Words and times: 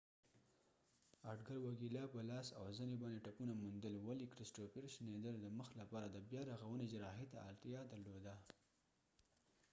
اډګر 1.31 1.57
وګیلا 1.61 2.03
په 2.13 2.19
لاس 2.29 2.47
او 2.59 2.65
زنی 2.77 2.95
باندی 3.01 3.23
ټپونه 3.25 3.53
موندل 3.63 3.93
ولی 4.07 4.25
کریسټوفر 4.33 4.83
شنیدر 4.95 5.33
د 5.39 5.45
مخ 5.57 5.69
لپاره 5.81 6.07
د 6.09 6.17
بیا 6.29 6.41
رغونی 6.51 6.85
جراحي 6.93 7.27
ته 7.33 7.37
اړتیا 7.49 7.79
درلوده 7.91 8.35